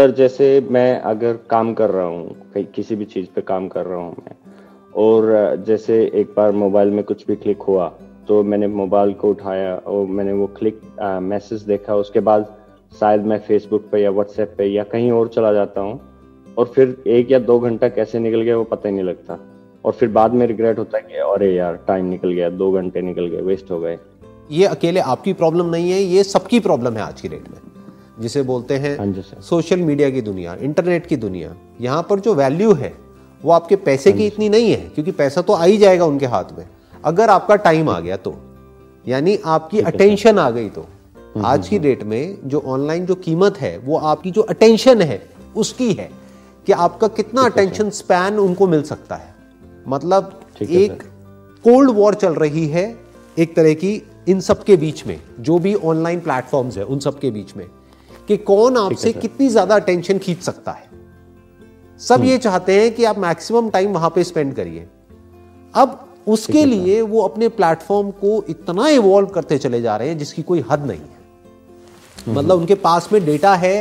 [0.00, 3.98] Sir जैसे मैं अगर काम कर रहा हूँ किसी भी चीज़ पे काम कर रहा
[3.98, 4.34] हूँ मैं,
[4.96, 7.88] और जैसे एक बार मोबाइल में कुछ भी क्लिक हुआ
[8.28, 10.80] तो मैंने मोबाइल को उठाया और मैंने वो क्लिक
[11.22, 12.46] मैसेज देखा, उसके बाद
[12.92, 16.00] शायद मैं फेसबुक पे या व्हाट्सएप पे या कहीं और चला जाता हूँ,
[16.58, 19.38] और फिर एक या दो घंटा कैसे निकल गया वो पता ही नहीं लगता,
[19.84, 23.02] और फिर बाद में रिग्रेट होता है कि अरे यार टाइम निकल गया, दो घंटे
[23.02, 23.98] निकल गए वेस्ट हो गए।
[24.50, 27.68] ये अकेले आपकी प्रॉब्लम नहीं है, ये सबकी प्रॉब्लम है आज की डेट में।
[28.20, 32.72] जिसे बोलते हैं हाँ सोशल मीडिया की दुनिया इंटरनेट की दुनिया यहाँ पर जो वैल्यू
[32.74, 32.92] है
[33.42, 36.26] वो आपके पैसे की हाँ इतनी नहीं है क्योंकि पैसा तो आ ही जाएगा उनके
[36.26, 36.66] हाथ में।
[37.04, 38.34] अगर आपका टाइम आ गया तो
[39.04, 43.14] यानी आपकी अटेंशन आ गई तो हम्म, आज की डेट हम्म। में जो ऑनलाइन जो
[43.14, 45.22] कीमत है वो आपकी जो अटेंशन है
[45.56, 46.10] उसकी है
[46.66, 49.34] कि आपका कितना अटेंशन स्पैन उनको मिल सकता है।
[49.88, 51.02] मतलब एक
[51.64, 52.84] कोल्ड वॉर चल रही है
[53.38, 57.18] एक तरह की इन सब के बीच में जो भी ऑनलाइन प्लेटफॉर्म्स है उन सब
[57.18, 57.66] के बीच में।
[58.30, 60.88] कि कौन आपसे कितनी ज़्यादा अटेंशन खींच सकता है।
[62.00, 64.86] सब ये चाहते हैं कि आप मैक्सिमम टाइम वहाँ पे स्पेंड करिए।
[65.74, 70.42] अब उसके लिए वो अपने प्लेटफॉर्म को इतना इवॉल्व करते चले जा रहे हैं जिसकी
[70.42, 71.18] कोई हद नहीं है।
[72.18, 73.74] हम्म। मतलब उनके पास में डेटा है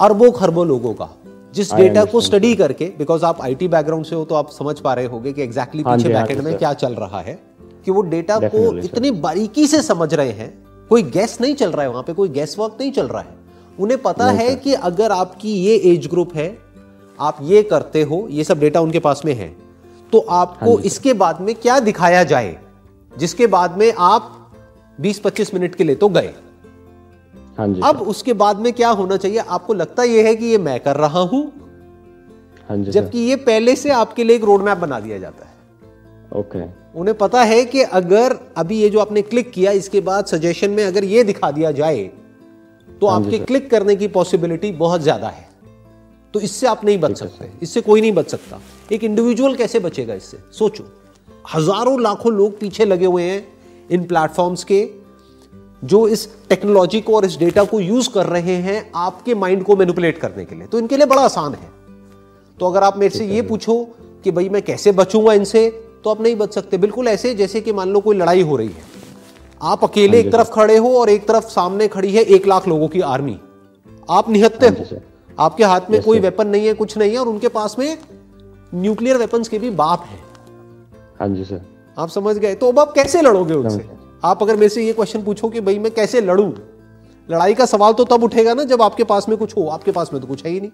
[0.00, 1.08] अरबों खरबों लोगों का
[1.54, 4.94] जिस डेटा को स्टडी करके बिकॉज़ आप आईटी बैकग्राउंड से हो तो आप समझ पा
[4.94, 7.38] रहे होगे कि एग्जैक्टली exactly पीछे बैकेंड में क्या चल रहा है
[7.84, 10.52] कि वो डेटा को इतनी बारीकी से समझ रहे हैं।
[10.90, 13.45] कोई गैस नहीं चल रहा है वहाँ पे कोई गैस वर्क नहीं चल रहा है।
[13.80, 16.58] उन्हें पता है कि अगर आपकी ये एज ग्रुप है
[17.20, 19.56] आप ये करते हो ये सब डेटा उनके पास में है
[20.12, 22.56] तो आपको हाँ इसके बाद में क्या दिखाया जाए
[23.18, 24.32] जिसके बाद में आप
[25.00, 26.34] 20-25 मिनट के लिए तो गए।
[27.58, 29.38] हाँ जी। अब उसके बाद में क्या होना चाहिए?
[29.38, 31.52] आपको लगता यह है कि ये मैं कर रहा हूँ
[32.68, 35.54] हाँ जी जबकि ये पहले से आपके लिए एक रोड मैप बना दिया जाता है।
[36.40, 36.62] ओके।
[36.98, 40.84] उन्हें पता है कि अगर अभी ये जो आपने क्लिक किया इसके बाद सजेशन में
[40.84, 42.10] अगर ये दिखा दिया जाए
[43.00, 45.48] तो हाँ आपके क्लिक करने की पॉसिबिलिटी बहुत ज़्यादा है।
[46.34, 48.60] तो इससे आप नहीं बच सकते। इससे कोई नहीं बच सकता।
[48.92, 50.38] एक इंडिविजुअल कैसे बचेगा इससे?
[50.52, 50.84] सोचो।
[51.54, 53.46] हज़ारों लाखों लोग पीछे लगे हुए हैं
[53.90, 54.88] इन प्लेटफॉर्म्स के
[55.82, 59.76] जो इस टेक्नोलॉजी को और इस डेटा को यूज़ कर रहे हैं आपके माइंड को
[59.76, 61.70] मैनिपुलेट करने के लिए। तो इनके लिए बड़ा आसान है।
[62.58, 63.82] तो अगर आप मेरे से ये पूछो
[64.24, 65.68] कि भाई मैं कैसे बचूँगा इनसे
[66.04, 68.68] तो आप नहीं बच सकते। बिल्कुल ऐसे जैसे कि मान लो कोई लड़ाई हो रही
[68.68, 68.95] है।
[69.62, 72.88] आप अकेले एक तरफ़ खड़े हो और एक तरफ़ सामने खड़ी है एक लाख लोगों
[72.88, 73.38] की आर्मी।
[74.10, 75.00] आप निहत्ते हाँ हो।
[75.38, 77.98] आपके हाथ में कोई वेपन नहीं है कुछ नहीं है और उनके पास में
[78.74, 80.18] न्यूक्लियर वेपन्स के भी बाप है।
[81.20, 81.60] हाँ जी सर।
[81.98, 82.54] आप समझ गए?
[82.54, 83.88] तो अब आप कैसे लड़ोगे उनसे?
[84.24, 86.52] आप अगर मेरे से ये क्वेश्चन पूछो कि भाई मैं कैसे लड़ू?
[87.28, 90.10] लड़ाई का सवाल तो तब उठेगा ना जब आपके पास में कुछ हो। आपके पास
[90.12, 90.70] में तो कुछ है ही नहीं।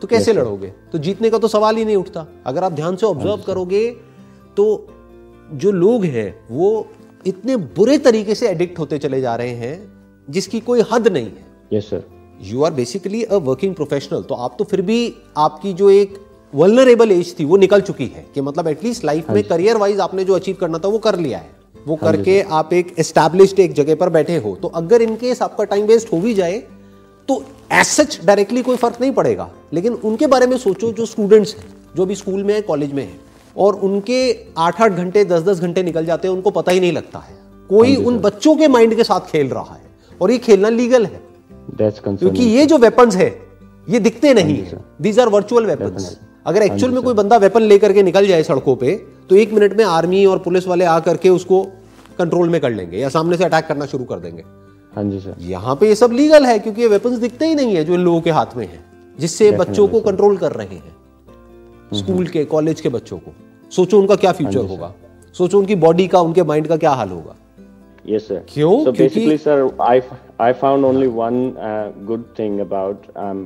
[0.00, 0.66] तो कैसे लड़ोगे?
[0.92, 3.90] तो जीतने का तो सवाल ही नहीं उठता। अगर आप ध्यान से ऑब्ज़र्व हाँ करोगे
[4.56, 4.86] तो
[5.52, 6.86] जो लोग हैं वो
[7.26, 9.76] इतने बुरे तरीके से एडिक्ट होते चले जा रहे हैं
[10.28, 12.02] जिसकी कोई हद नहीं है। Yes sir
[12.42, 16.18] you are basically a working professional तो आप तो फिर भी आपकी जो एक
[16.52, 20.24] वलनरेबल एज थी वो निकल चुकी है कि मतलब एटलीस्ट लाइफ में करियर वाइज आपने
[20.24, 21.50] जो अचीव करना था वो कर लिया है।
[21.86, 25.64] वो हाँ करके आप एक एस्टैब्लिश्ड एक जगह पर बैठे हो तो अगर इनकेस आपका
[25.64, 26.58] टाइम वेस्ट हो भी जाए
[27.28, 27.42] तो
[27.72, 31.66] एज सच डायरेक्टली कोई फ़र्क नहीं पड़ेगा। लेकिन उनके बारे में सोचो जो स्टूडेंट्स हैं
[31.96, 33.27] जो अभी स्कूल में है कॉलेज में है
[33.58, 34.20] और उनके
[34.58, 37.36] आठ आठ घंटे दस दस घंटे निकल जाते हैं उनको पता ही नहीं लगता है।
[37.70, 41.06] कोई हाँ उन बच्चों के माइंड के साथ खेल रहा है और ये खेलना लीगल
[41.06, 41.20] है।
[41.80, 43.28] क्योंकि ये जो वेपन्स है
[43.86, 47.92] ये दिखते नहीं है दीज आर वर्चुअल वेपन्स अगर एक्चुअल में कोई बंदा वेपन लेकर
[47.92, 48.94] के निकल जाए सड़कों पे
[49.30, 51.62] तो एक मिनट में आर्मी और पुलिस वाले आकर के उसको
[52.18, 54.42] कंट्रोल में कर लेंगे या सामने से अटैक करना शुरू कर देंगे।
[54.94, 57.74] हाँ जी सर यहाँ पे ये सब लीगल है क्योंकि ये वेपन्स दिखते ही नहीं
[57.74, 58.80] है जो इन लोगों के हाथ में है
[59.18, 60.96] जिससे बच्चों को कंट्रोल कर रहे हैं।
[61.88, 63.32] स्कूल हम्म, हम्म। के कॉलेज के बच्चों को।
[63.76, 64.92] सोचो उनका क्या फ्यूचर हाँ होगा
[65.38, 67.34] सोचो उनकी बॉडी का उनके माइंड का क्या हाल होगा
[68.10, 68.36] Yes, sir.
[68.48, 68.72] क्यों?
[68.84, 69.54] So basically, sir,
[69.86, 69.96] I
[70.44, 71.40] I found only one
[71.70, 73.40] uh, good thing about um,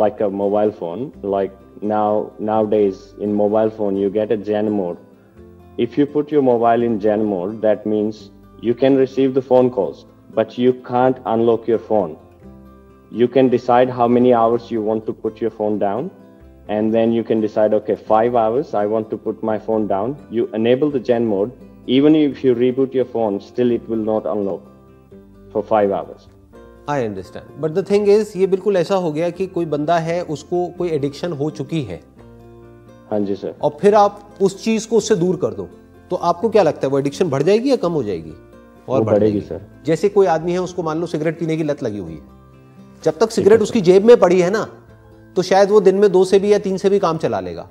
[0.00, 1.04] like a mobile phone.
[1.34, 1.54] Like
[1.92, 4.98] now nowadays in mobile phone you get a Gen mode.
[5.86, 8.20] If you put your mobile in Gen mode, that means
[8.68, 10.04] you can receive the phone calls,
[10.40, 12.16] but you can't unlock your phone.
[13.12, 16.10] You can decide how many hours you want to put your phone down,
[16.76, 20.16] and then you can decide okay, five hours I want to put my phone down.
[20.30, 21.52] You enable the Gen mode.
[21.96, 24.66] Even if you reboot your phone still it will not unlock
[25.52, 26.26] for five hours.
[26.90, 30.20] I understand but the thing is ये बिल्कुल ऐसा हो गया कि कोई बंदा है
[30.34, 32.00] उसको कोई एडिक्शन हो चुकी है।
[33.10, 35.68] हाँ जी सर और फिर आप उस चीज़ को उससे दूर कर दो।
[36.10, 38.32] तो आपको क्या लगता है वो एडिक्शन बढ़ जाएगी या कम हो जाएगी?
[38.88, 41.98] और बढ़ेगी सर जैसे कोई आदमी है उसको मान लो सिगरेट पीने की लत लगी
[41.98, 44.66] हुई है। जब तक सिगरेट उसकी जेब में पड़ी है ना
[45.38, 47.68] तो शायद वो दिन में दो से भी या तीन से भी काम चला लेगा।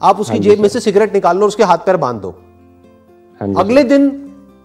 [0.00, 2.30] आप उसकी हाँ जेब में से सिगरेट निकाल लो उसके हाथ पैर बाँध दो।
[3.40, 4.06] हाँ अगले दिन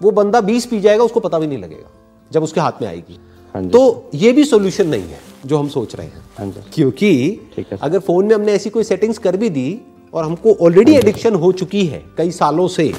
[0.02, 1.90] वो बंदा बीस पी जाएगा उसको पता भी नहीं लगेगा
[2.32, 3.20] जब उसके हाथ में आएगी।
[3.56, 7.40] हाँ तो ये भी सोल्यूशन नहीं है जो हम सोच रहे हैं। क्योंकि।
[7.82, 9.82] अगर फ़ोन में हमने ऐसी कोई सेटिंग्स कर भी दी
[10.14, 12.92] और हमको ऑलरेडी एडिक्शन हो चुकी है कई सालों से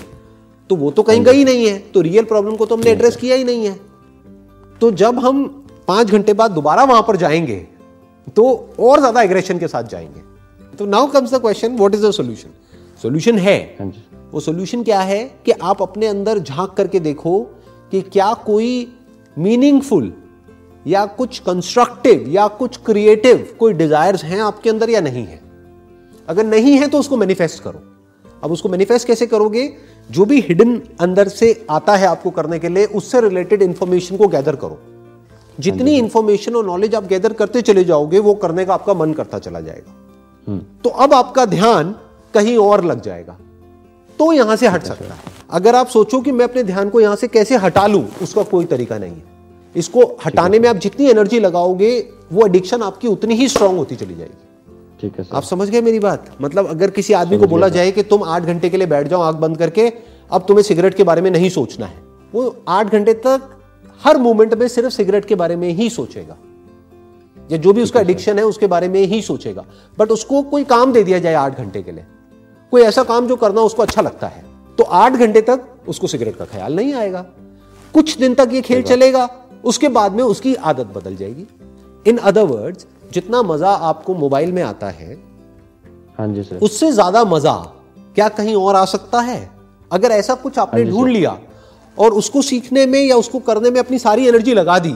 [0.71, 3.37] तो वो तो कहीं गई नहीं है। तो रियल प्रॉब्लम को तो हमने एड्रेस किया
[3.37, 3.79] ही नहीं है।
[4.81, 5.45] तो जब हम
[5.89, 7.67] पाँच घंटे बाद दोबारा वहाँ पर जाएँगे
[8.31, 8.45] तो
[8.81, 12.51] और ज़्यादा एग्रेशन के साथ जाएँगे। तो now comes the question what is the solution
[13.03, 13.93] solution है। हाँ
[14.33, 17.41] वो सॉल्यूशन क्या है कि आप अपने अंदर झाँक करके देखो
[17.93, 18.87] कि क्या कोई
[19.37, 20.13] मीनिंगफुल
[20.87, 25.41] या कुछ कंस्ट्रक्टिव या कुछ क्रिएटिव कोई डिजायर्स हैं आपके अंदर या नहीं है।
[26.29, 27.83] अगर नहीं है तो उसको मैनिफेस्ट करो।
[28.45, 29.73] अब उसको मैनिफेस्ट कैसे करोगे?
[30.11, 34.29] जो भी हिडन अंदर से आता है आपको करने के लिए उससे रिलेटेड इंफॉर्मेशन को
[34.29, 34.79] गैदर करो।
[35.59, 39.39] जितनी इंफॉर्मेशन और नॉलेज आप गैदर करते चले जाओगे वो करने का आपका मन करता
[39.39, 39.93] चला जाएगा।
[40.47, 41.95] हम्म। तो अब आपका ध्यान
[42.35, 43.37] कहीं और लग जाएगा।
[44.19, 45.21] तो यहाँ से हट सकता है।
[45.51, 48.65] अगर आप सोचो कि मैं अपने ध्यान को यहाँ से कैसे हटा लूँ उसका कोई
[48.65, 49.23] तरीका नहीं है।
[49.75, 51.99] इसको हटाने में आप जितनी एनर्जी लगाओगे
[52.33, 54.49] वो एडिक्शन आपकी उतनी ही स्ट्रांग होती चली जाएगी।
[55.01, 56.25] ठीक है आप समझ गए मेरी बात?
[56.43, 59.21] मतलब अगर किसी आदमी को बोला जाए कि तुम आठ घंटे के लिए बैठ जाओ
[59.21, 59.93] आँख बंद करके
[60.31, 62.03] अब तुम्हें सिगरेट के बारे में नहीं सोचना है।
[62.35, 63.49] वो आठ घंटे तक
[64.03, 66.37] हर मोमेंट में सिर्फ़ सिगरेट के बारे में ही सोचेगा।
[67.51, 69.65] या जो भी उसका एडिक्शन है उसके बारे में ही सोचेगा।
[69.99, 72.05] बट उसको कोई काम दे दिया जाए आठ घंटे के लिए।
[72.73, 74.45] कोई ऐसा काम जो करना उसको अच्छा लगता है।
[74.79, 77.23] तो आठ घंटे तक उसको सिगरेट का ख्याल नहीं आएगा।
[77.95, 79.29] कुछ दिन तक ये खेल चलेगा।
[79.65, 81.47] उसके बाद में उसकी आदत बदल जाएगी।
[82.07, 85.15] इन अदर वर्ड्स जितना मज़ा आपको मोबाइल में आता है
[86.19, 87.55] हाँ जी सर। उससे ज़्यादा मज़ा
[88.15, 89.51] क्या कहीं और आ सकता है?
[89.91, 91.39] अगर ऐसा कुछ आपने ढूंढ लिया
[91.97, 94.95] और उसको सीखने में या उसको करने में अपनी सारी एनर्जी लगा दी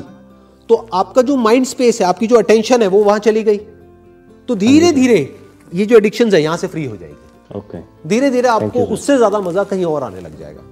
[0.69, 3.57] तो आपका जो माइंड स्पेस है आपकी जो अटेंशन है वो वहाँ चली गई।
[4.49, 5.19] तो धीरे धीरे
[5.73, 9.41] ये जो एडिक्शन है यहाँ से फ्री हो जाएगी। ओके धीरे धीरे आपको उससे ज़्यादा
[9.41, 10.63] मज़ा कहीं और आने लग जाएगा।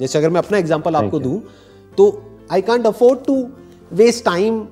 [0.00, 1.18] जैसे अगर मैं अपना एग्ज़ाम्पल आपको.
[1.18, 1.40] दूँ
[1.92, 2.22] तो
[2.52, 3.46] I can't afford to
[3.90, 4.66] waste time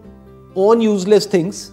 [0.58, 1.70] on useless things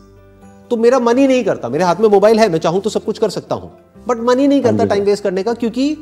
[0.71, 3.05] तो मेरा मन ही नहीं करता। मेरे हाथ में मोबाइल है मैं चाहूँ तो सब
[3.05, 3.71] कुछ कर सकता हूँ।
[4.07, 5.95] बट मन ही नहीं करता टाइम वेस्ट करने का क्योंकि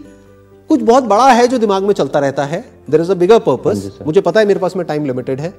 [0.69, 3.99] कुछ बहुत बड़ा है जो दिमाग में चलता रहता है। There is a bigger purpose
[4.05, 5.53] मुझे पता है मेरे पास में टाइम लिमिटेड है।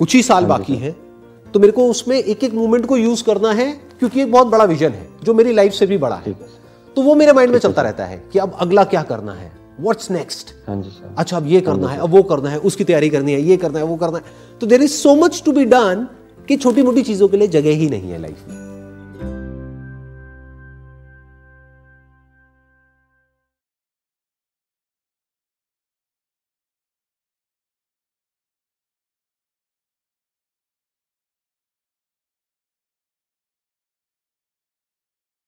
[0.00, 0.94] कुछ ही साल बाकी है।
[1.54, 4.64] तो मेरे को उसमें एक एक मूवमेंट को यूज़ करना है क्योंकि एक बहुत बड़ा
[4.64, 6.32] विजन है जो मेरी लाइफ से भी बड़ा है।
[6.96, 9.52] तो वो मेरे माइंड में चलता रहता है कि अब अगला क्या करना है?
[9.80, 10.82] व्हाट्स नेक्स्ट हाँ
[11.18, 13.78] अच्छा अब ये करना है अब वो करना है उसकी तैयारी करनी है ये करना
[13.78, 16.06] है वो करना है। तो there is so much to be done
[16.48, 18.59] कि छोटी मोटी चीज़ों के लिए जगह ही नहीं है लाइफ में।